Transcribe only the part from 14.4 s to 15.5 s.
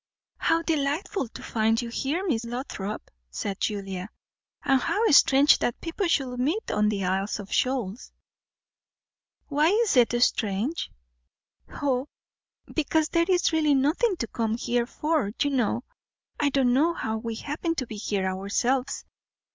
here for,